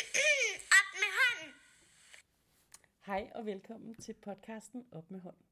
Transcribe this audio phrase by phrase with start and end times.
[0.00, 1.54] Op med hånden.
[3.06, 5.44] Hej og velkommen til podcasten Op med hånden.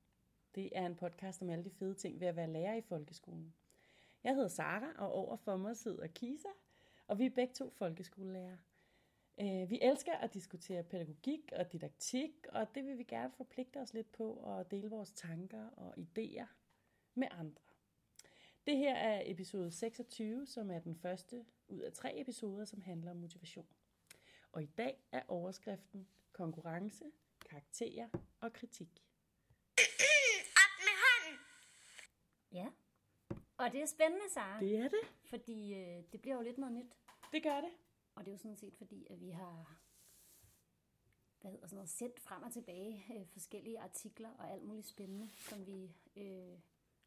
[0.55, 3.55] Det er en podcast om alle de fede ting ved at være lærer i folkeskolen.
[4.25, 6.49] Jeg hedder Sara, og over for mig sidder Kisa,
[7.07, 8.57] og vi er begge to folkeskolelærer.
[9.41, 13.95] Øh, vi elsker at diskutere pædagogik og didaktik, og det vil vi gerne forpligte os
[13.95, 16.47] lidt på og dele vores tanker og idéer
[17.15, 17.63] med andre.
[18.67, 23.11] Det her er episode 26, som er den første ud af tre episoder, som handler
[23.11, 23.67] om motivation.
[24.53, 27.05] Og i dag er overskriften konkurrence,
[27.51, 28.09] karakterer
[28.41, 29.05] og kritik.
[30.63, 31.41] Op med hånden.
[32.53, 32.67] Ja.
[33.57, 34.61] Og det er spændende, Sara.
[34.61, 35.15] Det er det.
[35.25, 36.97] Fordi øh, det bliver jo lidt noget nyt.
[37.33, 37.71] Det gør det.
[38.15, 39.79] Og det er jo sådan set fordi, at vi har
[41.41, 45.29] hvad hedder sådan noget, sendt frem og tilbage øh, forskellige artikler og alt muligt spændende,
[45.33, 46.59] som vi øh,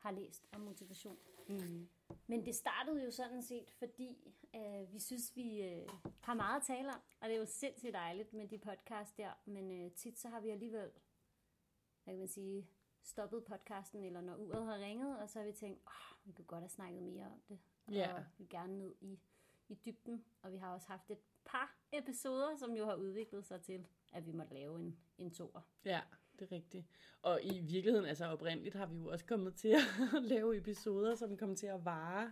[0.01, 1.17] har læst om motivation.
[1.47, 1.89] Mm.
[2.27, 6.65] Men det startede jo sådan set, fordi øh, vi synes, vi øh, har meget at
[6.67, 7.01] tale om.
[7.21, 9.31] Og det er jo sindssygt dejligt med de podcast der.
[9.45, 10.91] Men øh, tit så har vi alligevel,
[12.03, 12.67] hvad kan man sige,
[13.03, 16.45] stoppet podcasten, eller når uret har ringet, og så har vi tænkt, oh, vi kunne
[16.45, 17.59] godt have snakket mere om det.
[18.17, 19.19] Og vi vil gerne ned i,
[19.67, 20.25] i dybden.
[20.41, 24.25] Og vi har også haft et par episoder, som jo har udviklet sig til, at
[24.25, 25.61] vi måtte lave en, en toer.
[25.85, 26.85] Ja, det er rigtigt.
[27.21, 29.81] Og i virkeligheden, altså oprindeligt, har vi jo også kommet til at
[30.33, 32.31] lave episoder, som kommer til at vare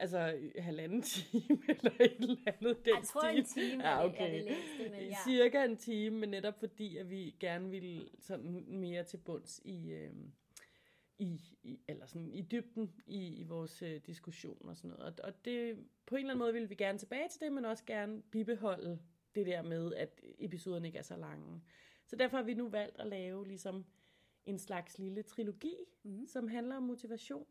[0.00, 2.84] altså halvanden time eller et eller andet.
[2.84, 5.16] Den Jeg tror, en time er det- er det længste, men ja.
[5.24, 9.90] Cirka en time, men netop fordi, at vi gerne ville sådan mere til bunds i,
[9.90, 10.10] øh,
[11.18, 15.04] i, i, eller sådan i dybden i, i vores øh, diskussion og sådan noget.
[15.04, 15.76] Og, og det,
[16.06, 18.98] på en eller anden måde ville vi gerne tilbage til det, men også gerne bibeholde
[19.34, 21.60] det der med, at episoderne ikke er så lange.
[22.08, 23.86] Så derfor har vi nu valgt at lave ligesom
[24.46, 26.26] en slags lille trilogi, mm.
[26.26, 27.46] som handler om motivation.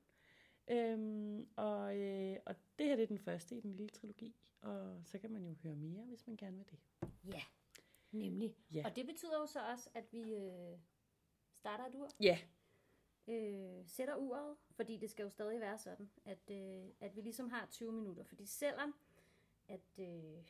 [0.68, 5.02] Øhm, og, øh, og det her det er den første i den lille trilogi, og
[5.06, 6.80] så kan man jo høre mere, hvis man gerne vil det.
[7.34, 7.42] Ja,
[8.12, 8.56] nemlig.
[8.74, 8.84] Ja.
[8.86, 10.78] Og det betyder jo så også, at vi øh,
[11.54, 12.40] starter et ur, Ja,
[13.28, 17.50] øh, sætter uret, fordi det skal jo stadig være sådan, at, øh, at vi ligesom
[17.50, 18.24] har 20 minutter.
[18.24, 18.96] Fordi selvom
[19.68, 20.44] at, øh,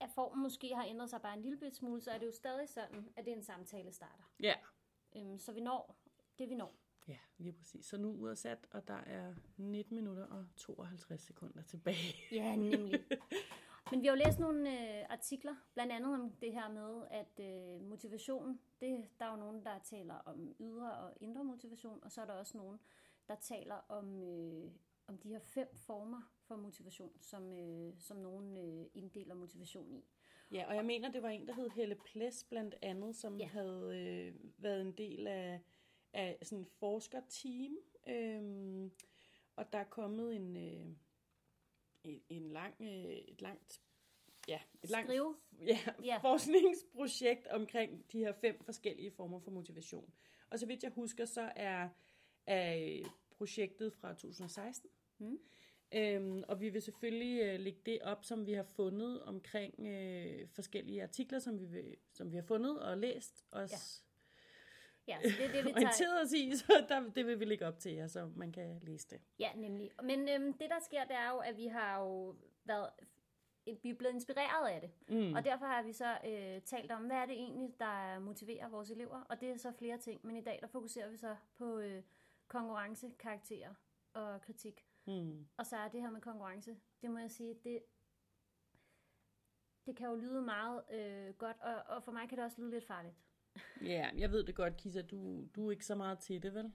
[0.00, 2.32] at, formen måske har ændret sig bare en lille bit smule, så er det jo
[2.32, 4.24] stadig sådan, at det er en samtale starter.
[4.40, 4.54] ja,
[5.16, 5.96] Øhm, så vi når
[6.38, 6.74] det, vi når.
[7.08, 7.86] ja, lige præcis.
[7.86, 12.14] Så nu er sat, og der er 19 minutter og 52 sekunder tilbage.
[12.32, 13.04] Ja, nemlig.
[13.90, 17.40] Men vi har jo læst nogle øh, artikler, blandt andet om det her med, at
[17.40, 22.12] øh, motivation, det, der er jo nogen, der taler om ydre og indre motivation, og
[22.12, 22.80] så er der også nogen,
[23.28, 24.70] der taler om, øh,
[25.06, 30.04] om de her fem former for motivation, som, øh, som nogen øh, inddeler motivation i.
[30.52, 33.46] Ja, og jeg mener, det var en, der hed Helle Ples blandt andet, som ja.
[33.46, 35.60] Havde øh, været en del af,
[36.12, 37.76] af sådan et forskerteam.
[38.06, 38.90] Øhm,
[39.56, 40.86] og der er kommet en, øh,
[42.04, 43.82] en, en lang, øh, et langt
[44.48, 45.36] ja, et langt Skrive.
[45.66, 46.18] ja, Ja.
[46.18, 50.12] forskningsprojekt omkring de her fem forskellige former for motivation.
[50.50, 51.88] Og så vidt jeg husker, så er,
[52.46, 52.98] er
[53.30, 54.90] projektet fra 2016.
[55.18, 55.38] Mm.
[55.94, 60.48] Øhm, og vi vil selvfølgelig øh, lægge det op, som vi har fundet omkring øh,
[60.48, 64.04] forskellige artikler, som vi, vil, som vi har fundet og læst os
[65.08, 67.66] Ja, så det er det, vi orienteret os i, så der, det vil vi lægge
[67.66, 69.20] op til jer, så man kan læse det.
[69.38, 69.90] Ja, nemlig.
[70.02, 72.90] Men øhm, det, der sker, det er jo, at vi har jo været
[73.82, 74.90] vi er blevet inspireret af det.
[75.08, 75.34] Mm.
[75.34, 78.90] Og derfor har vi så øh, talt om, hvad er det egentlig, der motiverer vores
[78.90, 79.20] elever.
[79.20, 80.26] Og det er så flere ting.
[80.26, 82.02] Men i dag, der fokuserer vi så på øh,
[82.48, 83.74] konkurrence, karakterer
[84.12, 84.86] og kritik.
[85.10, 85.46] Mm.
[85.56, 87.82] Og så er det her med konkurrence, det må jeg sige, det,
[89.86, 92.70] det kan jo lyde meget øh, godt, og, og for mig kan det også lyde
[92.70, 93.14] lidt farligt.
[93.82, 96.72] Ja, jeg ved det godt, Kisa, du, du er ikke så meget til det, vel?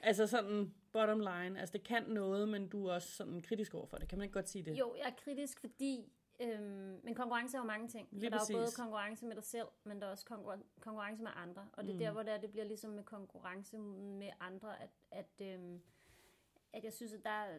[0.00, 3.86] Altså sådan bottom line, altså det kan noget, men du er også sådan kritisk over
[3.86, 4.08] for det.
[4.08, 4.78] Kan man ikke godt sige det?
[4.78, 6.12] Jo, jeg er kritisk, fordi...
[6.40, 8.08] Øhm, men konkurrence er jo mange ting.
[8.12, 8.76] Lige der er jo både præcis.
[8.76, 11.68] konkurrence med dig selv, men der er også konkurren- konkurrence med andre.
[11.72, 11.98] Og det er Mm.
[11.98, 15.80] der, hvor det, er, det bliver ligesom med konkurrence med andre, at, at, øhm,
[16.76, 17.58] at jeg synes, at der,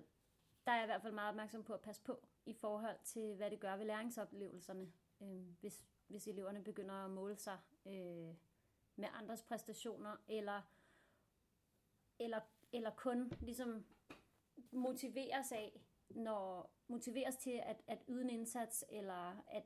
[0.65, 3.35] der er jeg i hvert fald meget opmærksom på at passe på i forhold til,
[3.35, 4.91] hvad det gør ved læringsoplevelserne,
[5.21, 8.35] øh, hvis, hvis eleverne begynder at måle sig øh,
[8.95, 10.61] med andres præstationer, eller,
[12.19, 12.39] eller,
[12.71, 13.85] eller kun ligesom
[14.71, 19.65] motiveres af, når motiveres til at, at yde en indsats, eller at,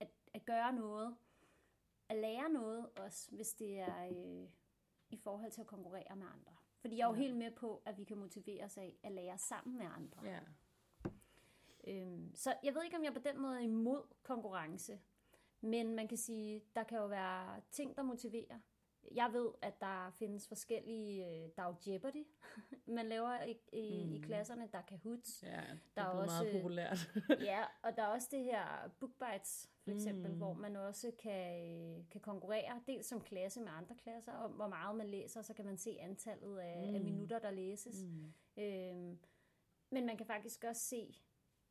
[0.00, 1.16] at, at gøre noget,
[2.08, 4.48] at lære noget også, hvis det er øh,
[5.10, 6.59] i forhold til at konkurrere med andre.
[6.80, 9.78] Fordi jeg er jo helt med på, at vi kan motiveres af at lære sammen
[9.78, 10.20] med andre.
[10.24, 10.40] Ja.
[11.86, 15.00] Øhm, så jeg ved ikke, om jeg på den måde er imod konkurrence.
[15.60, 18.58] Men man kan sige, der kan jo være ting, der motiverer.
[19.14, 22.26] Jeg ved, at der findes forskellige, øh, der er jo Jeopardy,
[22.96, 24.12] man laver i, i, mm.
[24.14, 26.98] i klasserne, der er Kahoots, Ja, det Der er også- meget populært.
[27.50, 30.36] ja, og der er også det her BookBites, for eksempel, mm.
[30.36, 31.66] hvor man også kan,
[31.98, 35.54] øh, kan konkurrere, dels som klasse med andre klasser, om hvor meget man læser, så
[35.54, 36.94] kan man se antallet af, mm.
[36.94, 38.02] af minutter, der læses.
[38.04, 38.32] Mm.
[38.56, 39.18] Øhm,
[39.90, 41.14] men man kan faktisk også se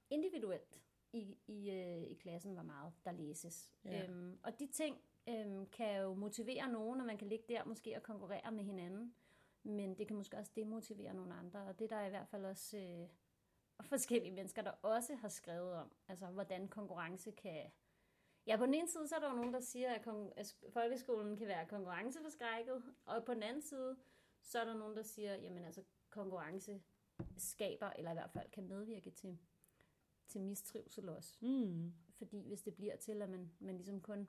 [0.10, 0.82] individuelt
[1.14, 3.72] i, i, øh, i klassen, hvor meget der læses.
[3.86, 4.04] Ja.
[4.04, 7.96] Øhm, og de ting øhm, kan jo motivere nogen, og man kan ligge der måske
[7.96, 9.16] og konkurrere med hinanden.
[9.64, 12.46] Men det kan måske også demotivere nogle andre, og det er der i hvert fald
[12.46, 13.08] også øh,
[13.90, 17.72] forskellige mennesker, der også har skrevet om, altså hvordan konkurrence kan...
[18.48, 21.38] Ja, på den ene side, så er der jo nogen, der siger, at, at folkeskolen
[21.38, 23.98] kan være konkurrenceforskrækket, og på den anden side,
[24.42, 26.82] så er der nogen, der siger, jamen altså, konkurrence
[27.38, 29.38] skaber, eller i hvert fald kan medvirke til,
[30.28, 31.38] til mistrivsel også.
[31.46, 31.94] Mm.
[32.14, 34.28] Fordi hvis det bliver til, at man, man ligesom kun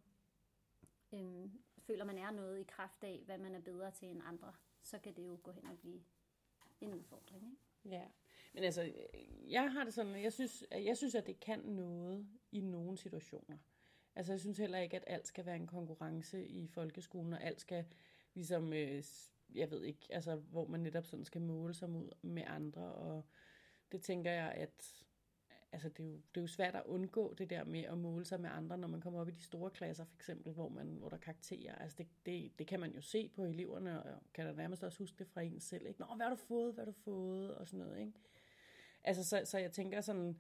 [1.12, 4.52] øhm, føler, man er noget i kraft af, hvad man er bedre til end andre,
[4.82, 6.00] så kan det jo gå hen og blive
[6.80, 7.44] en udfordring.
[7.44, 7.96] Ikke?
[7.96, 8.04] Ja,
[8.52, 8.92] men altså,
[9.48, 12.98] jeg har det sådan, jeg synes, at jeg synes, at det kan noget i nogle
[12.98, 13.58] situationer.
[14.14, 17.60] Altså, jeg synes heller ikke, at alt skal være en konkurrence i folkeskolen, og alt
[17.60, 17.84] skal
[18.34, 19.04] ligesom, øh,
[19.54, 23.24] jeg ved ikke, altså, hvor man netop sådan skal måle sig mod med andre, og
[23.92, 25.04] det tænker jeg, at
[25.72, 28.24] altså, det, er jo, det er jo svært at undgå det der med at måle
[28.24, 30.86] sig med andre, når man kommer op i de store klasser, for eksempel, hvor, man,
[30.86, 31.74] hvor der karakterer.
[31.74, 34.98] Altså, det, det, det kan man jo se på eleverne, og kan da nærmest også
[34.98, 35.86] huske det fra en selv.
[35.86, 36.00] Ikke?
[36.00, 38.12] Nå, hvad har du fået, hvad har du fået, og sådan noget, ikke?
[39.04, 40.38] Altså, så, så jeg tænker sådan,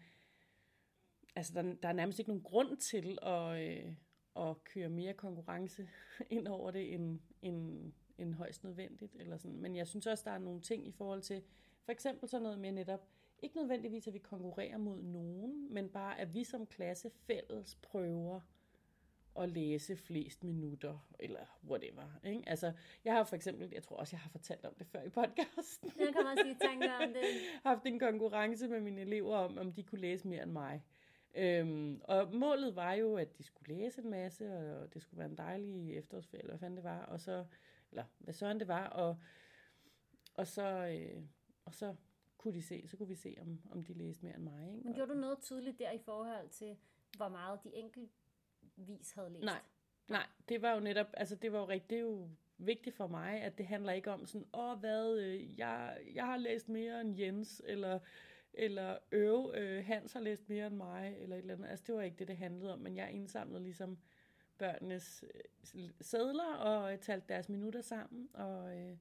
[1.36, 3.94] altså, der, der er nærmest ikke nogen grund til at, øh,
[4.36, 5.88] at køre mere konkurrence
[6.30, 9.16] ind over det, end, end, end højst nødvendigt.
[9.18, 9.60] Eller sådan.
[9.60, 11.42] Men jeg synes også, der er nogle ting i forhold til,
[11.84, 13.08] for eksempel sådan noget med netop,
[13.42, 18.40] ikke nødvendigvis, at vi konkurrerer mod nogen, men bare, at vi som klasse fælles prøver
[19.36, 22.18] at læse flest minutter, eller whatever.
[22.24, 22.42] Ikke?
[22.46, 22.72] Altså,
[23.04, 25.92] jeg har for eksempel, jeg tror også, jeg har fortalt om det før i podcasten,
[25.98, 27.24] Jeg kommer også i tanke om det.
[27.64, 30.84] haft en konkurrence med mine elever om, om de kunne læse mere end mig.
[31.34, 35.28] Øhm, og målet var jo, at de skulle læse en masse, og det skulle være
[35.28, 37.44] en dejlig efterårsferie, eller hvad fanden det var, og så,
[37.90, 39.16] eller hvad søren det var, og,
[40.34, 41.22] og så, øh,
[41.64, 41.94] og så
[42.40, 44.68] kunne de se, så kunne vi se, om, om de læste mere end mig.
[44.68, 44.84] Ikke?
[44.84, 46.76] Men gjorde du noget tydeligt der i forhold til,
[47.16, 49.44] hvor meget de enkeltvis havde læst?
[49.44, 49.60] Nej,
[50.08, 52.28] nej, det var jo netop, altså det var jo rigtigt, det er jo
[52.58, 56.36] vigtigt for mig, at det handler ikke om sådan, åh hvad, øh, jeg, jeg har
[56.36, 57.98] læst mere end Jens, eller,
[58.52, 61.68] eller øv, øh, Hans har læst mere end mig, eller et eller andet.
[61.68, 63.98] Altså det var ikke det, det handlede om, men jeg indsamlede ligesom
[64.58, 65.24] børnenes
[65.74, 68.96] øh, sædler, og øh, talte deres minutter sammen, og, øh,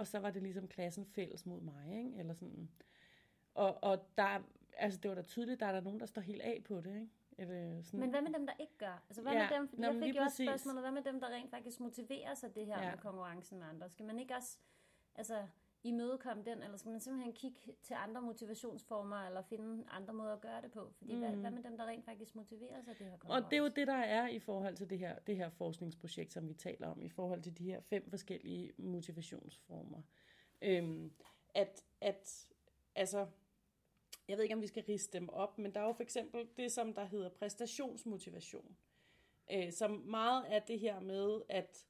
[0.00, 2.18] og så var det ligesom klassen fælles mod mig, ikke?
[2.18, 2.70] eller sådan.
[3.54, 4.42] Og, og der,
[4.76, 6.94] altså det var da tydeligt, der er der nogen, der står helt af på det,
[6.94, 7.08] ikke?
[7.38, 8.00] Eller sådan.
[8.00, 9.04] Men hvad med dem, der ikke gør?
[9.08, 11.20] Altså, hvad Ja, med dem, fordi nå, jeg fik jo også spørgsmålet, hvad med dem,
[11.20, 12.90] der rent faktisk motiverer sig det her ja.
[12.90, 13.88] med konkurrencen med andre?
[13.88, 14.58] Skal man ikke også
[15.14, 15.46] altså,
[15.84, 20.40] imødekomme den, eller skal man simpelthen kigge til andre motivationsformer, eller finde andre måder at
[20.40, 20.92] gøre det på?
[20.98, 21.18] Fordi mm.
[21.18, 23.46] hvad, hvad med dem, der rent faktisk motiverer sig det her konkurrence?
[23.46, 26.32] Og det er jo det, der er i forhold til det her, det her forskningsprojekt,
[26.32, 30.02] som vi taler om, i forhold til de her fem forskellige motivationsformer.
[30.62, 31.12] Øhm,
[31.54, 32.48] at, at,
[32.94, 33.26] altså,
[34.28, 36.48] jeg ved ikke, om vi skal riste dem op, men der er jo for eksempel
[36.56, 38.76] det, som der hedder præstationsmotivation.
[39.52, 41.86] Øh, som meget er det her med, at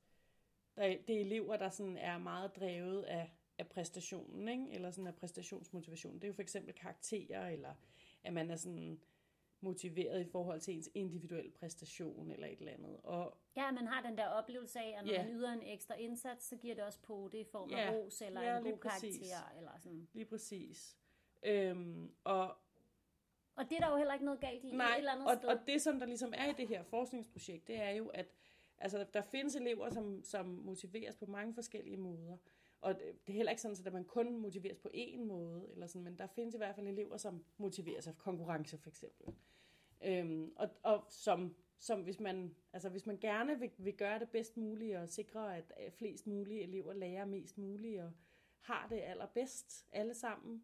[0.77, 4.75] der, det er elever, der sådan er meget drevet af, af præstationen, ikke?
[4.75, 6.15] eller sådan af præstationsmotivation.
[6.15, 7.75] Det er jo for eksempel karakterer, eller
[8.25, 9.01] at man er sådan
[9.61, 13.01] motiveret i forhold til ens individuelle præstation, eller et eller andet.
[13.05, 15.25] Og Ja, man har den der oplevelse af, at når Ja.
[15.25, 17.91] man yder en ekstra indsats, så giver det også på det i form af Ja.
[17.93, 19.31] ros, eller Ja, en god præcis.
[19.31, 20.08] karakter, eller sådan.
[20.13, 20.96] lige præcis.
[21.43, 22.56] Øhm, og
[23.56, 25.37] Og det er der jo heller ikke noget galt i, et Nej, eller andet og,
[25.37, 25.49] sted.
[25.49, 28.27] og det som der ligesom er i det her forskningsprojekt, det er jo, at
[28.79, 32.37] altså, der findes elever, som, som motiveres på mange forskellige måder.
[32.81, 36.05] Og det, er heller ikke sådan, at man kun motiveres på én måde, eller sådan,
[36.05, 39.34] men der findes i hvert fald elever, som motiveres af konkurrence for eksempel.
[40.05, 44.31] Øhm, og, og som, som hvis man, altså hvis man gerne vil, vil gøre det
[44.31, 48.13] bedst muligt og sikre, at flest mulige elever lærer mest muligt og
[48.60, 50.63] har det allerbedst alle sammen,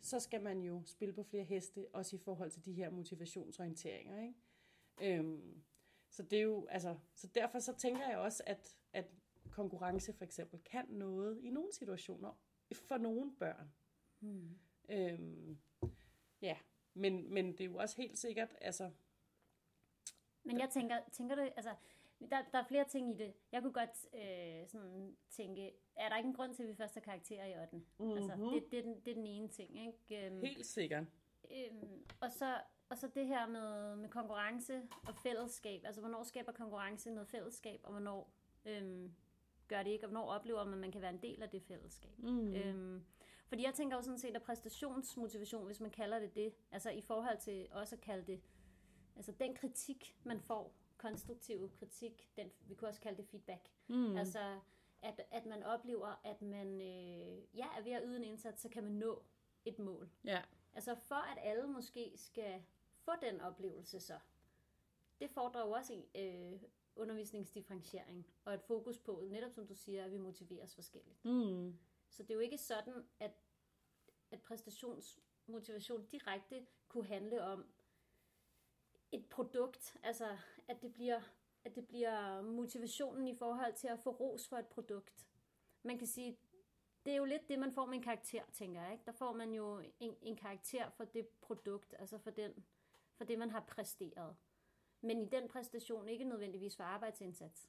[0.00, 4.22] så skal man jo spille på flere heste, også i forhold til de her motivationsorienteringer.
[4.22, 5.18] Ikke?
[5.18, 5.62] Øhm,
[6.08, 9.06] så det er jo, altså, så derfor så tænker jeg også, at, at
[9.52, 12.32] konkurrence for eksempel kan noget i nogle situationer
[12.74, 13.72] for nogle børn.
[14.20, 14.58] Hmm.
[14.88, 15.58] Øhm,
[16.42, 16.56] ja,
[16.94, 18.90] men, men det er jo også helt sikkert, altså,
[20.44, 21.74] Men jeg tænker, tænker du, altså,
[22.30, 23.34] der, der er flere ting i det.
[23.52, 26.94] Jeg kunne godt øh, sådan tænke, er der ikke en grund til, at vi først
[26.94, 27.76] har karakterer i 8.
[27.76, 28.10] Mm-hmm.
[28.12, 28.52] Altså, Mhm.
[28.52, 30.26] det, det, er den, det er den ene ting, ikke?
[30.26, 31.04] Øhm, helt sikkert.
[31.50, 35.84] øhm, og, så, og så det her med, med konkurrence og fællesskab.
[35.84, 38.32] Altså, hvornår skaber konkurrence noget fællesskab, og hvornår
[38.64, 39.14] øhm,
[39.72, 41.62] gør det ikke, og hvornår oplever man, at man kan være en del af det
[41.62, 42.18] fællesskab.
[42.18, 42.54] Mm.
[42.54, 43.04] Øhm,
[43.48, 47.00] fordi jeg tænker jo sådan set, at præstationsmotivation, hvis man kalder det det, altså i
[47.00, 48.40] forhold til også at kalde det,
[49.16, 53.68] altså den kritik, man får, konstruktiv kritik, den, vi kunne også kalde det feedback.
[53.88, 54.16] Mm.
[54.16, 54.58] Altså,
[55.02, 58.68] at, at man oplever, at man øh, ja, er ved at yde en indsats, så
[58.68, 59.22] kan man nå
[59.64, 60.10] et mål.
[60.24, 60.42] Ja.
[60.74, 62.62] Altså for at alle måske skal
[62.96, 64.18] få den oplevelse så,
[65.20, 66.60] det fordrer jo også øh,
[66.96, 71.24] undervisningsdifferentiering og et fokus på, netop som du siger, at vi motiveres forskelligt.
[71.24, 71.78] Mm.
[72.08, 73.32] Så det er jo ikke sådan, at,
[74.30, 77.64] at præstationsmotivation direkte kunne handle om
[79.12, 80.36] et produkt, altså
[80.68, 81.20] at det bliver,
[81.64, 85.28] at det bliver motivationen i forhold til at få ros for et produkt.
[85.82, 86.38] Man kan sige,
[87.04, 88.92] det er jo lidt det, man får med en karakter, tænker jeg.
[88.92, 89.04] Ikke?
[89.04, 92.64] Der får man jo en, en karakter for det produkt, altså for, den,
[93.14, 94.36] for det, man har præsteret.
[95.02, 97.68] Men i den præstation ikke nødvendigvis for arbejdsindsats.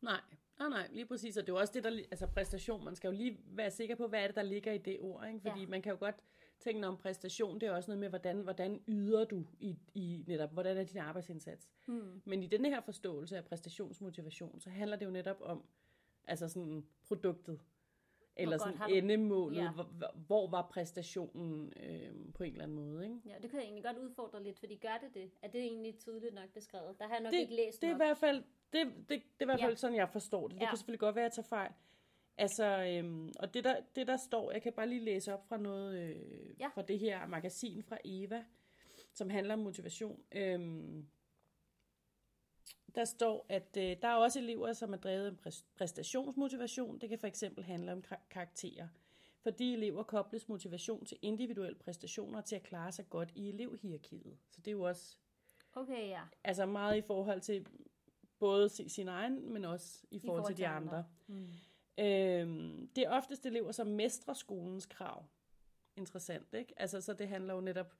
[0.00, 0.20] Nej,
[0.58, 1.36] nej, nej, lige præcis.
[1.36, 3.94] Og det er jo også det, der, altså præstation, man skal jo lige være sikker
[3.96, 5.40] på, hvad er det, der ligger i det ord, ikke?
[5.40, 5.66] Fordi Ja.
[5.66, 6.14] man kan jo godt
[6.60, 10.52] tænke om præstation, det er også noget med, hvordan, hvordan yder du i, i netop,
[10.52, 11.68] hvordan er din arbejdsindsats.
[11.86, 12.22] Hmm.
[12.24, 15.64] Men i denne her forståelse af præstationsmotivation, så handler det jo netop om,
[16.24, 17.60] altså sådan produktet,
[18.36, 19.62] eller sådan du- endemålet, Ja.
[19.62, 19.70] ja.
[19.70, 19.86] hvor,
[20.26, 23.16] hvor- var præstationen øh, på en eller anden måde, ikke?
[23.26, 25.30] Ja, det kan jeg egentlig godt udfordre lidt, fordi gør det det?
[25.42, 26.98] Er det egentlig tydeligt nok beskrevet?
[26.98, 27.98] Der har jeg nok det, ikke læst det er i nok.
[27.98, 29.66] hvert fald, det, det, det er i hvert Ja.
[29.66, 30.54] fald sådan, jeg forstår det.
[30.56, 30.68] Det Ja.
[30.68, 31.72] kan selvfølgelig godt være, at jeg tager fejl.
[32.38, 35.56] Altså, øhm, og det der, det der står, jeg kan bare lige læse op fra
[35.56, 36.68] noget, øh, Ja.
[36.68, 38.44] fra det her magasin fra Eva,
[39.12, 40.20] som handler om motivation.
[40.32, 41.06] Øhm,
[42.96, 46.98] der står, at øh, der er også elever, som er drevet af præs- præstationsmotivation.
[46.98, 48.88] Det kan for eksempel handle om kar- karakterer.
[49.42, 54.38] For de elever kobles motivation til individuelle præstationer til at klare sig godt i elevhierarkiet.
[54.50, 55.16] Så det er jo også
[55.74, 56.20] Okay, ja.
[56.44, 57.66] altså meget i forhold til
[58.38, 61.04] både si- sin egen, men også i forhold, I forhold til de andre.
[61.26, 61.48] Mm.
[61.98, 65.24] Øhm, det er oftest elever, som mestrer skolens krav.
[65.96, 66.74] Interessant, ikke?
[66.76, 67.94] Altså, så det handler jo netop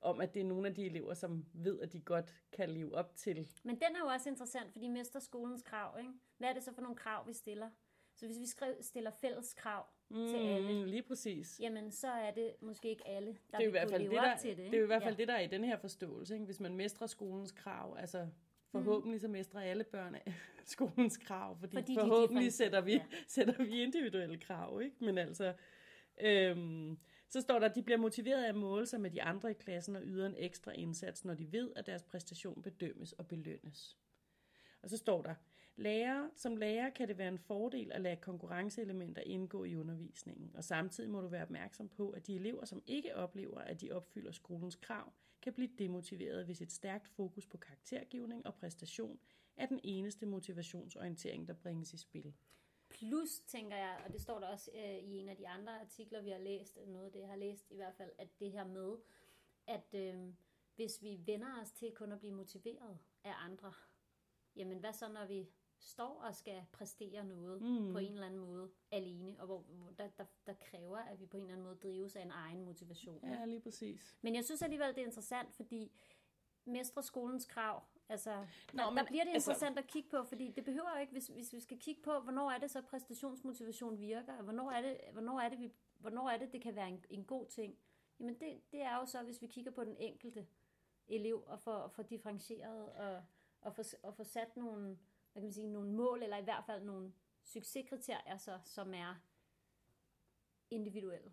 [0.00, 2.94] om, at det er nogle af de elever, som ved, at de godt kan leve
[2.94, 3.48] op til.
[3.64, 6.10] Men den er jo også interessant, fordi mester skolens krav, ikke?
[6.38, 7.70] Hvad er det så for nogle krav, vi stiller?
[8.14, 8.46] Så hvis vi
[8.80, 10.28] stiller fælles krav mm.
[10.28, 11.60] til alle, lige præcis.
[11.60, 14.02] jamen så er det måske ikke alle, der det er jo i vil hvert fald
[14.02, 14.56] leve det, op der, til det.
[14.56, 15.20] det er jo i hvert fald ja.
[15.20, 16.34] det, der er i den her forståelse.
[16.34, 16.44] Ikke?
[16.44, 18.28] Hvis man mestrer skolens krav, altså
[18.70, 20.32] forhåbentlig så mestrer alle børn af
[20.64, 24.80] skolens krav, fordi, Fordi de forhåbentlig sætter vi, differentierede, sætter vi individuelle krav.
[24.82, 24.96] Ikke?
[25.00, 25.54] Men altså,
[26.20, 26.98] øhm,
[27.30, 29.54] så står der, at de bliver motiveret af at måle sig med de andre i
[29.54, 33.96] klassen og yder en ekstra indsats, når de ved, at deres præstation bedømmes og belønnes.
[34.82, 35.34] Og så står der,
[35.76, 40.64] lærer, som lærer kan det være en fordel at lade konkurrenceelementer indgå i undervisningen, og
[40.64, 44.32] samtidig må du være opmærksom på, at de elever, som ikke oplever, at de opfylder
[44.32, 49.18] skolens krav, kan blive demotiveret, hvis et stærkt fokus på karaktergivning og præstation
[49.56, 52.34] er den eneste motivationsorientering, der bringes i spil.
[52.90, 56.22] Plus, tænker jeg, og det står der også øh, i en af de andre artikler,
[56.22, 58.64] vi har læst, noget af det, jeg har læst i hvert fald, at det her
[58.66, 58.96] med,
[59.66, 60.34] at øh,
[60.74, 63.72] hvis vi vender os til kun at blive motiveret af andre,
[64.56, 67.92] jamen hvad så, når vi står og skal præstere noget mm.
[67.92, 71.26] på en eller anden måde alene, og hvor, hvor der, der, der kræver, at vi
[71.26, 73.24] på en eller anden måde drives af en egen motivation.
[73.24, 74.16] Ja, lige præcis.
[74.22, 75.92] Men jeg synes alligevel, det er interessant, fordi
[76.64, 78.36] mestre skolens krav, altså,
[78.72, 81.00] Nå, der, der men bliver det altså- interessant at kigge på, fordi det behøver jo
[81.00, 84.70] ikke, hvis, hvis vi skal kigge på, hvornår er det så præstationsmotivation virker, og hvornår
[84.70, 87.46] er det, hvornår er det, vi, hvornår er det, det kan være en, en god
[87.46, 87.78] ting.
[88.20, 90.46] Jamen det, det er jo så, hvis vi kigger på den enkelte
[91.08, 93.22] elev, og får, får differentieret, og,
[93.60, 94.82] og, får, og får sat nogle,
[95.32, 97.12] hvad kan man sige, nogle mål, eller i hvert fald nogle
[97.42, 99.14] succeskriterier, så, som er
[100.70, 101.32] individuelle.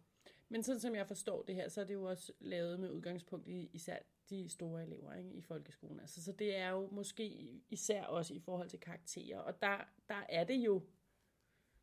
[0.50, 3.48] Men sådan som jeg forstår det her, så er det jo også lavet med udgangspunkt
[3.48, 3.98] i især
[4.30, 6.00] de store elever ikke, i folkeskolen.
[6.00, 7.26] Altså, så det er jo måske
[7.70, 9.40] især også i forhold til karakterer.
[9.40, 9.78] Og der,
[10.10, 10.82] der er det jo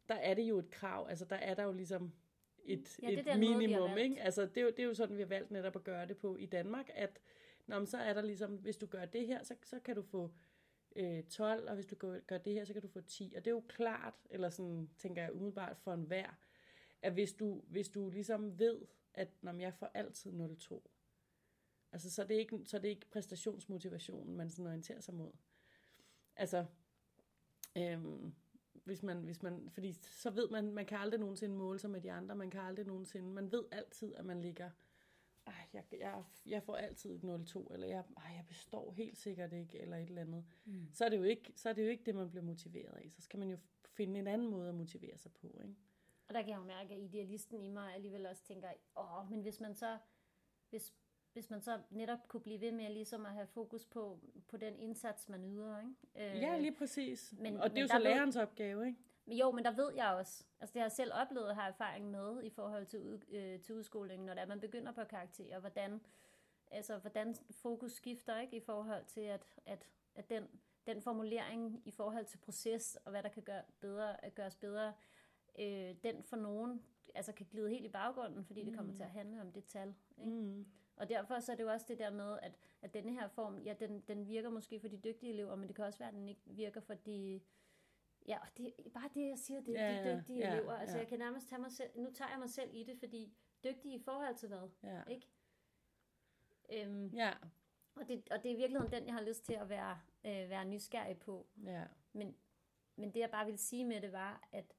[0.09, 1.07] der er det jo et krav.
[1.09, 2.13] Altså der er der jo ligesom
[2.65, 3.91] et, Ja, et måde, minimum.
[3.91, 3.99] valgt.
[3.99, 4.23] Ikke?
[4.23, 6.17] Altså, det, er jo, det er jo sådan, vi har valgt netop at gøre det
[6.17, 7.21] på i Danmark, at
[7.67, 10.03] Nå, men så er der ligesom, hvis du gør det her, så, så kan du
[10.03, 10.31] få
[10.97, 13.33] øh, 12, og hvis du gør, gør det her, så kan du få 10.
[13.37, 16.39] Og det er jo klart, eller sådan tænker jeg umiddelbart for enhver,
[17.05, 18.81] at hvis du, hvis du ligesom ved,
[19.15, 20.83] at når jeg får altid 0,2,
[21.93, 25.33] altså så er, det ikke, så er det ikke præstationsmotivationen, man sådan orienterer sig mod.
[26.37, 26.67] Altså,
[27.77, 28.35] øhm,
[28.85, 32.01] hvis man, hvis man, fordi så ved man, man kan aldrig nogensinde måle sig med
[32.01, 34.71] de andre, man kan aldrig nogensinde, man ved altid, at man ligger,
[35.47, 39.53] ej, jeg, jeg, jeg får altid et 0,2, eller jeg, ej, jeg består helt sikkert
[39.53, 40.45] ikke, eller et eller andet.
[40.65, 40.89] Mm.
[40.93, 43.07] Så, er det jo ikke, så er det jo ikke det, man bliver motiveret af.
[43.11, 45.75] Så skal man jo finde en anden måde at motivere sig på, ikke?
[46.29, 49.41] Og der kan jeg jo mærke, at idealisten i mig alligevel også tænker, åh, men
[49.41, 49.99] hvis man så,
[50.71, 50.95] hvis,
[51.33, 54.79] hvis man så netop kunne blive ved med ligesom at have fokus på, på den
[54.79, 55.79] indsats, man yder.
[55.81, 56.35] Ikke?
[56.35, 57.35] Øh, Ja, lige præcis.
[57.39, 58.99] men- og det er jo så ved- lærerens opgave, ikke?
[59.27, 61.69] Men jo, men der ved jeg også, altså det har jeg selv oplevet og har
[61.69, 65.05] erfaring med i forhold til, ud, øh, til udskolingen, når det er, man begynder på
[65.05, 66.01] karakterer, hvordan,
[66.71, 70.49] altså, hvordan fokus skifter ikke i forhold til, at, at, at den,
[70.87, 74.93] den formulering i forhold til proces og hvad der kan gøre bedre, gøres bedre,
[75.59, 76.83] øh, den for nogen
[77.15, 79.95] altså kan glide helt i baggrunden, fordi det kommer til at handle om det tal.
[80.19, 80.31] Ikke?
[80.31, 80.67] Mm.
[80.97, 83.59] Og derfor så er det jo også det der med, at, at denne her form,
[83.59, 86.15] ja, den, den virker måske for de dygtige elever, men det kan også være, at
[86.15, 87.41] den ikke virker for de...
[88.27, 90.73] Ja, og det er bare det, jeg siger, det er Ja, de dygtige ja, elever.
[90.73, 91.01] Altså, ja.
[91.01, 91.91] jeg kan nærmest tage mig selv...
[91.97, 93.33] Nu tager jeg mig selv i det, fordi
[93.65, 94.69] dygtige i forhold til hvad?
[94.83, 95.03] Ja.
[95.05, 95.27] Ikke?
[96.73, 97.33] Øhm, Ja,
[97.95, 100.51] og, det, og det er i virkeligheden den, jeg har lyst til at være, øh,
[100.51, 101.47] være nysgerrig på.
[101.65, 101.85] ja.
[102.13, 102.37] Men,
[102.97, 104.73] men det, jeg bare vil sige med det, var, at,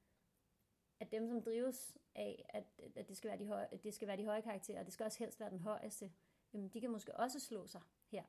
[0.99, 2.63] at dem, som drives af, at,
[2.95, 5.03] at, det skal være de høje, det skal være de høje karakterer, og det skal
[5.03, 6.11] også helst være den højeste,
[6.53, 8.23] jamen, de kan måske også slå sig her.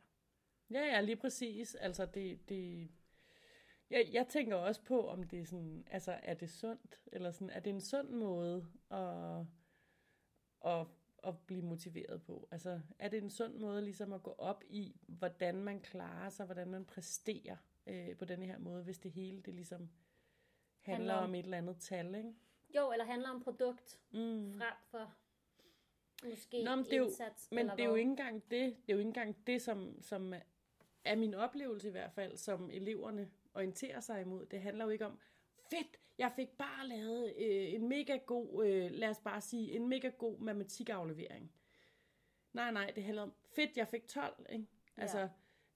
[0.70, 1.75] Ja, ja, lige præcis.
[1.75, 2.90] Altså, det, det...
[3.90, 7.50] Jeg, jeg tænker også på, om det er sådan, altså, er det sundt, eller sådan,
[7.50, 9.46] er det en sund måde at,
[10.64, 10.87] at,
[11.25, 12.49] at blive motiveret på?
[12.50, 16.46] Altså, er det en sund måde ligesom at gå op i, hvordan man klarer sig,
[16.46, 17.56] hvordan man præsterer
[17.87, 19.90] øh, på denne her måde, hvis det hele, det ligesom
[20.80, 22.35] handler, om et eller andet tal, ikke?
[22.76, 24.59] Jo, eller handler om produkt, Mm.
[24.59, 25.14] frem for
[26.25, 27.52] måske Nå, men det er jo- indsats.
[27.52, 30.35] Men det er jo ikke engang det, det er jo ikke engang det, som, som
[31.04, 34.47] er min oplevelse i hvert fald, som eleverne orienterer sig imod.
[34.47, 35.18] Det handler jo ikke om,
[35.71, 39.88] fedt, jeg fik bare lavet øh, en mega god, øh, lad os bare sige, en
[39.88, 41.52] mega god matematikaflevering.
[42.52, 44.66] Nej, nej, det handler om, fedt, jeg fik 12, ikke?
[44.97, 45.28] Altså, Ja.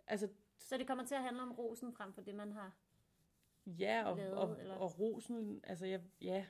[0.06, 0.28] altså
[0.58, 2.72] Så det kommer til at handle om rosen frem for det, man har.
[3.66, 4.74] ja, og, Lavet, og, eller?
[4.74, 6.46] og rosen, altså ja, ja,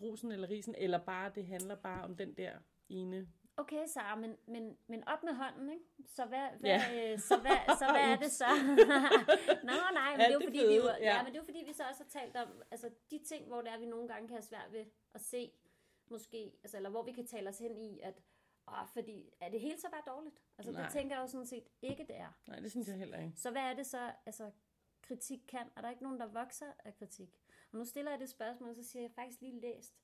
[0.00, 2.52] rosen eller risen, eller bare, det handler bare om den der
[2.88, 5.84] ene Okay, Sara, men, men, men op med hånden, ikke?
[6.06, 7.12] Så hvad, hvad, Ja.
[7.12, 8.44] øh, så hvad, så hvad er det så?
[9.68, 10.96] Nå, nej, men Alt det er jo fordi, vi, jo, ja.
[11.00, 11.22] ja.
[11.22, 13.72] men det er fordi, vi så også har talt om, altså de ting, hvor det
[13.72, 15.52] er, vi nogle gange kan have svært ved at se,
[16.10, 18.22] måske, altså, eller hvor vi kan tale os hen i, at
[18.68, 20.36] åh, fordi, er det hele så bare dårligt?
[20.58, 20.82] Altså, Nej.
[20.82, 22.32] det tænker jeg jo sådan set ikke, det er.
[22.46, 23.32] Nej, det synes jeg heller ikke.
[23.36, 24.50] Så hvad er det så, altså
[25.02, 25.66] kritik kan?
[25.76, 27.40] Er der ikke nogen, der vokser af kritik?
[27.72, 29.94] Og nu stiller jeg det spørgsmål, så siger jeg, jeg faktisk lige læst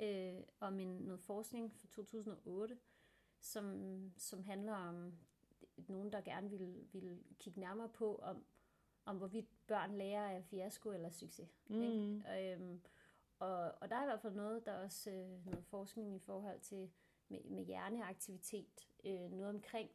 [0.00, 2.78] øh, om en, noget forskning fra 2008,
[3.40, 5.12] som, som handler om
[5.76, 8.44] nogen, der gerne vil, vil kigge nærmere på, om,
[9.04, 11.48] om hvorvidt børn lærer af fiasko eller succes.
[11.68, 11.82] Mm.
[11.82, 12.52] Ikke?
[12.52, 12.80] Øhm,
[13.38, 16.18] og, og der er i hvert fald noget, der er også øh, noget forskning i
[16.18, 16.90] forhold til
[17.28, 19.90] med, med hjerneaktivitet, øh, noget omkring,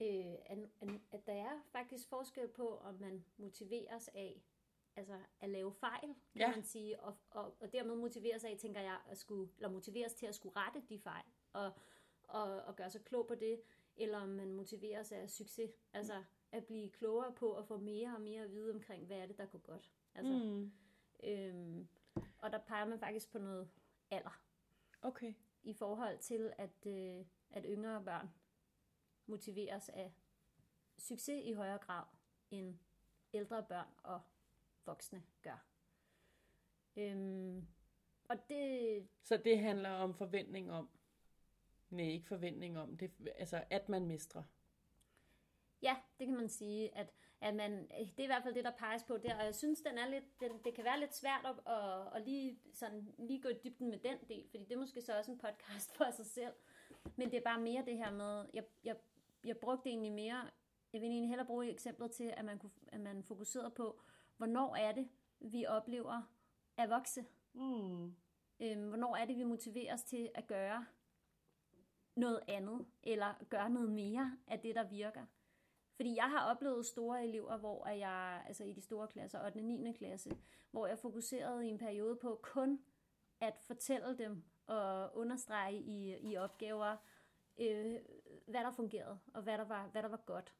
[0.00, 4.42] øh, at, at, at der er faktisk forskel på, om man motiveres af
[4.96, 6.00] altså at lave fejl,
[6.32, 6.50] kan Ja.
[6.50, 10.26] man sige, og, og, og dermed motiveres af, tænker jeg, at skulle, eller motiveres til
[10.26, 11.72] at skulle rette de fejl, og,
[12.22, 13.62] og, og gøre sig klog på det,
[13.96, 18.20] eller om man motiveres af succes, altså at blive klogere på at få mere og
[18.20, 19.92] mere at vide omkring, hvad er det, der går godt.
[20.14, 20.72] Altså, Mm.
[21.24, 21.88] øhm,
[22.38, 23.70] og der peger man faktisk på noget
[24.10, 24.42] alder,
[25.02, 25.34] Okay.
[25.62, 28.28] i forhold til, at, øh, at yngre børn
[29.26, 30.14] motiveres af
[30.98, 32.04] succes i højere grad,
[32.50, 32.78] end
[33.32, 34.20] ældre børn og
[34.86, 35.66] voksne gør.
[36.96, 37.66] Øhm,
[38.28, 40.90] og det, Så det handler om forventning om,
[41.90, 44.42] nej, ikke forventning om, det, altså at man mestrer.
[45.82, 48.70] ja, det kan man sige, at, at man, det er i hvert fald det, der
[48.70, 51.46] peges på der, og jeg synes, den er lidt, den, det kan være lidt svært
[51.46, 54.78] at, at, at lige, sådan, lige gå i dybden med den del, fordi det er
[54.78, 56.54] måske så også en podcast for sig selv,
[57.16, 58.96] men det er bare mere det her med, jeg, jeg,
[59.44, 60.50] jeg brugte egentlig mere,
[60.92, 64.00] jeg vil egentlig hellere bruge eksemplet til, at man, kunne, at man fokuserede på,
[64.42, 65.08] hvornår er det,
[65.40, 66.22] vi oplever
[66.76, 67.24] at vokse.
[67.52, 68.14] Mm.
[68.60, 70.86] Øhm, hvornår er det, vi motiveres til at gøre
[72.16, 75.26] noget andet, eller gøre noget mere af det, der virker.
[75.96, 79.56] Fordi jeg har oplevet store elever, hvor jeg, altså i de store klasser, 8.
[79.56, 79.92] og 9.
[79.92, 80.36] klasse,
[80.70, 82.80] hvor jeg fokuserede i en periode på kun
[83.40, 86.96] at fortælle dem og understrege i, i opgaver,
[87.60, 87.94] øh,
[88.46, 90.54] hvad der fungerede, og hvad der, var, hvad der var godt,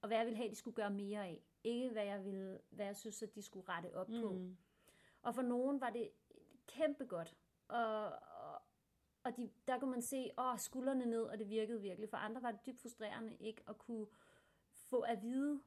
[0.00, 1.42] og hvad jeg ville have, de skulle gøre mere af.
[1.64, 4.32] Ikke hvad jeg, ville, hvad jeg synes, at de skulle rette op på.
[4.32, 4.56] Mm.
[5.22, 6.10] Og for nogen var det
[6.66, 7.36] kæmpe godt.
[7.68, 8.62] Og, og,
[9.22, 12.10] og de, der kunne man se, åh, skuldrene ned, og det virkede virkelig.
[12.10, 14.06] For andre var det dybt frustrerende ikke at kunne
[14.74, 15.62] få at vide,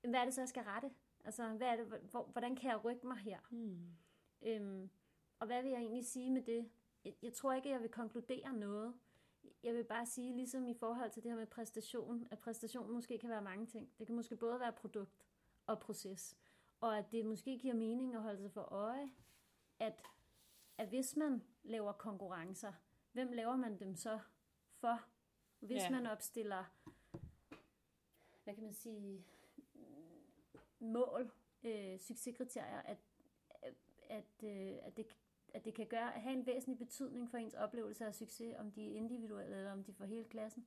[0.00, 0.90] hvad er det så, jeg skal rette?
[1.24, 3.38] Altså, hvad er det, hvor, hvordan kan jeg rykke mig her?
[3.50, 3.96] Mm.
[4.42, 4.90] Øhm,
[5.38, 6.70] og hvad vil jeg egentlig sige med det?
[7.04, 8.94] Jeg, jeg tror ikke, jeg vil konkludere noget.
[9.62, 13.18] Jeg vil bare sige, ligesom i forhold til det her med præstation, at præstation måske
[13.18, 13.90] kan være mange ting.
[13.98, 15.26] Det kan måske både være produkt
[15.66, 16.36] og proces.
[16.80, 19.10] Og at det måske giver mening at holde sig for øje,
[19.78, 20.02] at,
[20.78, 22.72] at hvis man laver konkurrencer,
[23.12, 24.20] hvem laver man dem så
[24.74, 25.00] for?
[25.60, 25.90] Hvis Ja.
[25.90, 26.64] man opstiller,
[28.44, 29.24] hvad kan man sige,
[30.78, 31.30] mål,
[31.62, 32.98] øh, succeskriterier, at,
[34.02, 35.06] at, øh, at, det,
[35.54, 38.90] at det kan gøre, have en væsentlig betydning for ens oplevelse af succes, om de
[38.90, 40.66] er individuelle eller om de får for hele klassen.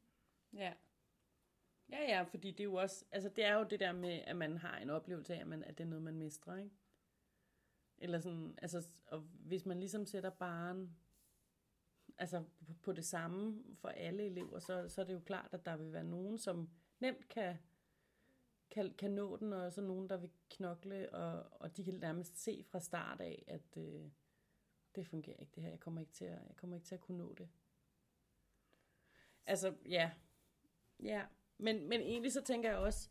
[0.53, 0.73] Ja.
[1.89, 4.35] Ja, ja, fordi det er jo også, altså det er jo det der med, at
[4.35, 6.71] man har en oplevelse af, at, man, at det er noget, man mestrer, ikke?
[7.97, 10.95] Eller sådan, altså, og hvis man ligesom sætter barn
[12.17, 15.65] altså på- på det samme for alle elever, så, så er det jo klart, at
[15.65, 16.69] der vil være nogen, som
[16.99, 17.55] nemt kan,
[18.71, 22.37] kan, kan nå den, og så nogen, der vil knokle, og, og de kan nærmest
[22.37, 24.11] se fra start af, at øh,
[24.95, 27.01] det fungerer ikke det her, jeg kommer ikke til at, jeg kommer ikke til at
[27.01, 27.49] kunne nå det.
[29.45, 30.11] Altså, ja,
[31.03, 31.25] Ja,
[31.57, 33.09] men, men egentlig så tænker jeg også,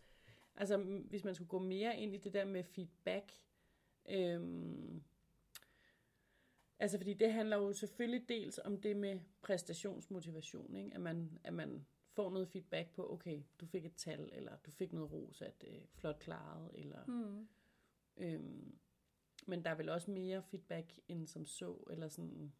[0.54, 3.32] altså hvis man skulle gå mere ind i det der med feedback,
[4.08, 5.02] øhm,
[6.78, 10.94] altså fordi det handler jo selvfølgelig dels om det med præstationsmotivation, ikke?
[10.94, 14.70] At, man, at man får noget feedback på, okay, du fik et tal, eller du
[14.70, 17.04] fik noget ros, at øh, flot klaret, eller...
[17.06, 17.48] Mm.
[18.16, 18.78] Øhm,
[19.46, 22.52] men der er vel også mere feedback end som så, eller sådan,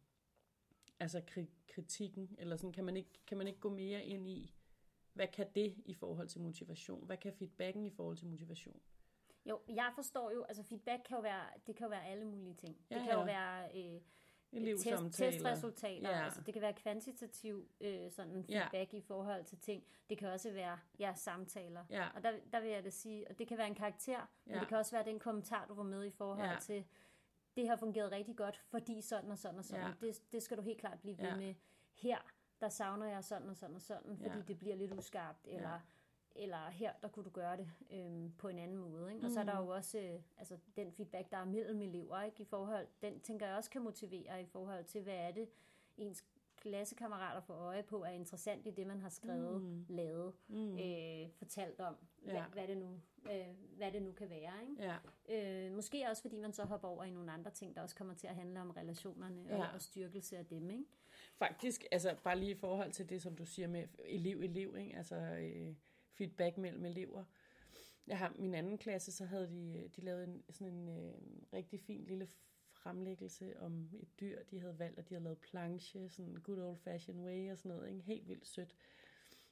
[0.99, 4.53] altså kri- kritikken, eller sådan, kan man, ikke, kan man ikke gå mere ind i,
[5.13, 7.05] hvad kan det i forhold til motivation?
[7.05, 8.81] Hvad kan feedbacken i forhold til motivation?
[9.45, 12.55] Jo, jeg forstår jo, altså feedback kan jo være, det kan jo være alle mulige
[12.55, 12.85] ting.
[12.89, 13.25] Ja, det kan jo ja.
[13.25, 14.01] være øh,
[14.53, 15.31] test, Elevsamtaler.
[15.31, 16.23] testresultater, Ja.
[16.23, 18.59] altså det kan være kvantitativ øh, sådan Ja.
[18.61, 19.83] feedback i forhold til ting.
[20.09, 21.85] Det kan også være ja, samtaler.
[21.89, 22.07] Ja.
[22.15, 24.59] Og der, der vil jeg da sige, og det kan være en karakter, men Ja.
[24.59, 26.55] det kan også være den kommentar, du var med i forhold Ja.
[26.61, 26.85] til,
[27.55, 29.85] det har fungeret rigtig godt, fordi sådan og sådan og sådan.
[30.01, 30.07] Ja.
[30.07, 31.35] Det, det skal du helt klart blive ved Ja.
[31.35, 31.55] med.
[31.93, 32.17] Her,
[32.61, 34.43] der savner jeg sådan og sådan og sådan, fordi Ja.
[34.47, 35.79] det bliver lidt uskarpt, eller Ja.
[36.35, 39.13] Eller her, der kunne du gøre det øhm, på en anden måde.
[39.13, 39.25] Ikke?
[39.25, 39.49] Og så er Mm.
[39.49, 42.41] der jo også øh, altså, den feedback, der er mellem elever, ikke?
[42.41, 45.49] I forhold, den tænker jeg også kan motivere i forhold til, hvad er det,
[45.97, 46.25] ens
[46.57, 49.85] klassekammerater får øje på, er interessant i det, man har skrevet, Mm.
[49.89, 50.77] lavet, Mm.
[50.79, 52.43] øh, fortalt om, hvad, Ja.
[52.53, 52.99] hvad, det nu,
[53.31, 54.53] øh, hvad det nu kan være.
[54.69, 54.83] Ikke?
[54.83, 54.97] Ja,
[55.65, 58.13] Øh, måske også, fordi man så hopper over i nogle andre ting, der også kommer
[58.13, 59.73] til at handle om relationerne og, Ja.
[59.73, 60.69] og styrkelse af dem.
[60.69, 60.85] Ikke?
[61.35, 65.75] faktisk, altså bare lige i forhold til det, som du siger med elev-elev, altså øh,
[66.17, 67.23] feedback mellem elever.
[68.07, 71.13] Jeg har min anden klasse, så havde de, de lavet en, sådan en øh,
[71.53, 72.27] rigtig fin lille
[72.71, 76.77] fremlæggelse om et dyr, de havde valgt, og de havde lavet planche, sådan good old
[76.77, 78.01] fashioned way og sådan noget, ikke?
[78.01, 78.75] helt vildt sødt.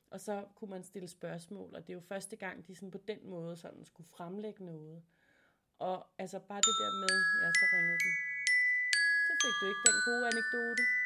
[0.09, 2.97] Og så kunne man stille spørgsmål, og det er jo første gang, de sådan på
[3.07, 5.03] den måde sådan skulle fremlægge noget.
[5.79, 8.13] Og altså bare det der med, ja, så ringede den.
[9.27, 11.00] Så fik du ikke den gode anekdote.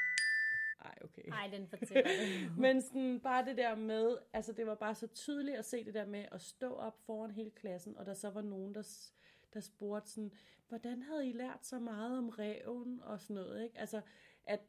[0.86, 1.30] Ej, okay.
[1.30, 2.58] Nej, den fortæller det.
[2.66, 5.94] Men sådan, bare det der med, altså det var bare så tydeligt at se det
[5.94, 8.84] der med at stå op foran hele klassen, og der så var nogen, der,
[9.54, 10.32] der spurgte sådan,
[10.68, 13.80] hvordan havde I lært så meget om reven og sådan noget, ikke?
[13.80, 14.02] Altså,
[14.46, 14.60] at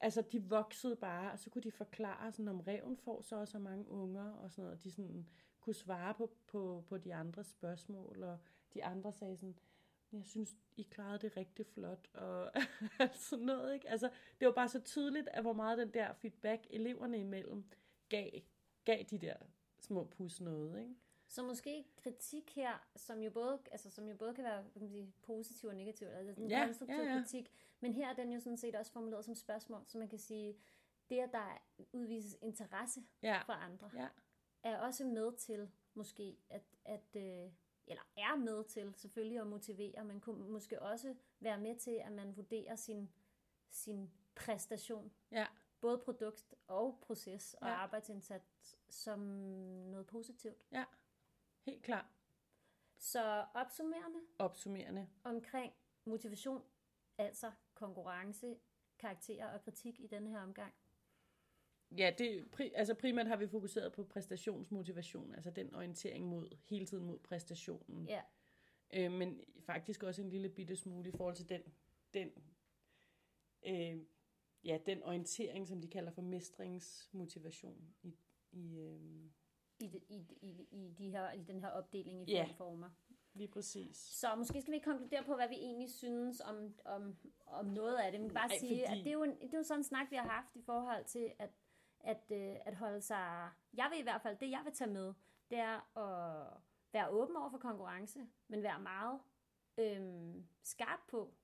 [0.00, 3.48] altså, de voksede bare, og så kunne de forklare, sådan, om reven får så og
[3.48, 5.26] så mange unger og sådan noget, og de sådan
[5.60, 8.38] kunne svare på, på, på de andres spørgsmål, og
[8.74, 9.58] de andre sagde sådan,
[10.12, 12.52] jeg synes, I klarede det rigtig flot, og
[13.28, 13.88] sådan noget, ikke?
[13.88, 17.64] Altså, det var bare så tydeligt, at hvor meget den der feedback eleverne imellem
[18.08, 18.30] gav,
[18.84, 19.36] gav de der
[19.80, 20.94] små pus noget, ikke?
[21.30, 24.88] Så måske kritik her, som jo både, altså, som jo både kan være kan man
[24.90, 27.20] sige, positiv og negativ, altså en Ja, konstruktiv ja, ja.
[27.20, 30.18] kritik, men her er den jo sådan set også formuleret som spørgsmål, så man kan
[30.18, 30.56] sige,
[31.10, 34.08] det at der udvises interesse Ja, fra andre, ja,
[34.62, 37.50] er også med til måske, at, at øh,
[37.88, 42.12] eller er med til selvfølgelig at motivere, men kunne måske også være med til, at
[42.12, 43.10] man vurderer sin,
[43.70, 45.46] sin præstation, ja,
[45.80, 47.74] både produkt og proces og Ja.
[47.74, 49.18] arbejdsindsats, som
[49.90, 50.66] noget positivt.
[50.72, 50.84] ja.
[51.62, 52.04] Helt klart.
[52.98, 55.08] Så opsummerende, Opsummerende.
[55.24, 55.72] omkring
[56.04, 56.62] motivation,
[57.18, 58.56] altså konkurrence,
[58.98, 60.74] karakterer og kritik i denne her omgang.
[61.96, 66.86] Ja, det, pri, altså primært har vi fokuseret på præstationsmotivation, altså den orientering mod, hele
[66.86, 68.08] tiden mod præstationen.
[68.08, 68.20] Ja,
[68.92, 71.62] Øh, men faktisk også en lille bitte smule i forhold til den,
[72.14, 72.30] den,
[73.66, 73.98] øh,
[74.64, 78.16] ja, den orientering, som de kalder for mestringsmotivation i,
[78.52, 79.00] i øh,
[79.80, 82.44] i, de, i, i, i, de her, i den her opdeling i Ja.
[82.44, 82.90] fem former.
[83.34, 83.96] lige præcis.
[83.96, 88.12] Så måske skal vi konkludere på, hvad vi egentlig synes om, om, om noget af
[88.12, 88.20] det.
[88.20, 89.84] Men bare Nej, sige, fordi- at det er, jo en, det er jo sådan en
[89.84, 91.50] snak, vi har haft i forhold til at,
[92.00, 93.50] at, øh, at holde sig...
[93.74, 95.14] Jeg vil i hvert fald, det jeg vil tage med,
[95.50, 96.60] det er at
[96.92, 99.20] være åben over for konkurrence, men være meget
[99.78, 101.34] øhm, skarp på,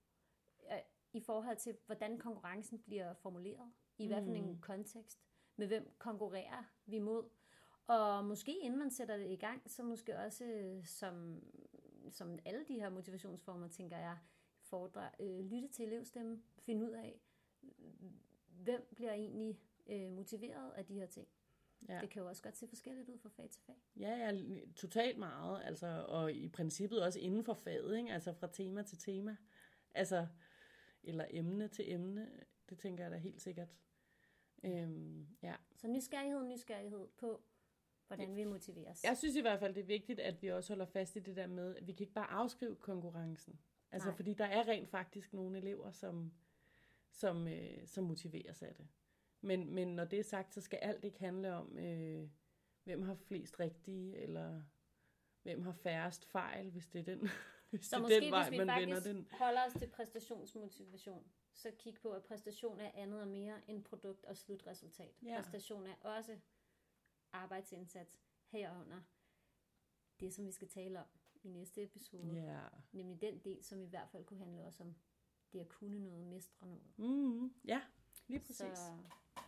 [0.72, 0.78] øh,
[1.12, 4.60] i forhold til, hvordan konkurrencen bliver formuleret, i hvad for en Mm.
[4.60, 5.20] kontekst,
[5.56, 7.28] med hvem konkurrerer vi mod.
[7.86, 11.42] Og måske inden man sætter det i gang, så måske også øh, som,
[12.10, 14.18] som alle de her motivationsformer, tænker jeg,
[14.60, 17.20] fordre, øh, lytte til elevstemmen, finde ud af,
[18.48, 21.28] hvem bliver egentlig øh, motiveret af de her ting.
[21.88, 22.00] Ja.
[22.00, 23.74] Det kan jo også godt se forskelligt ud fra fag til fag.
[23.96, 28.12] Ja, ja, totalt meget, altså, og i princippet også inden for faget, ikke?
[28.12, 29.36] altså fra tema til tema,
[29.94, 30.26] altså,
[31.02, 32.30] eller emne til emne,
[32.68, 33.68] det tænker jeg da helt sikkert.
[34.64, 35.54] Øhm, ja.
[35.76, 37.42] Så nysgerrighed, nysgerrighed på,
[38.06, 39.04] hvordan vi motiveres.
[39.04, 41.36] Jeg synes i hvert fald, det er vigtigt, at vi også holder fast i det
[41.36, 43.60] der med, at vi kan ikke bare afskrive konkurrencen.
[43.90, 44.16] Altså, Nej.
[44.16, 46.32] fordi der er rent faktisk nogle elever, som,
[47.10, 48.86] som, øh, som motiveres af det.
[49.44, 52.28] Men, men når det er sagt, så skal alt ikke handle om, øh,
[52.84, 54.62] hvem har flest rigtige, eller
[55.42, 57.28] hvem har færrest fejl, hvis det er den,
[57.70, 59.28] hvis Så det er måske den vej, hvis vi man faktisk vender den.
[59.32, 64.24] holder os til præstationsmotivation, så kig på, at præstation er andet og mere end produkt
[64.24, 65.14] og slutresultat.
[65.22, 65.36] Ja.
[65.36, 66.38] Præstation er også
[67.32, 69.00] arbejdsindsats herunder
[70.20, 71.06] det, som vi skal tale om
[71.42, 72.34] i næste episode.
[72.34, 72.60] Ja.
[72.92, 74.94] Nemlig den del, som i hvert fald kunne handle også om
[75.52, 76.98] det at kunne noget, mestre noget.
[76.98, 77.82] Mm, ja,
[78.26, 78.56] lige præcis.
[78.78, 78.96] Så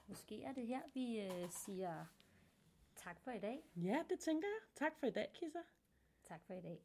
[0.06, 2.06] måske er det her, vi øh, siger
[2.96, 3.64] tak for i dag.
[3.76, 4.60] Ja, det tænker jeg.
[4.74, 5.62] Tak for i dag, Kisser.
[6.24, 6.82] Tak for i dag.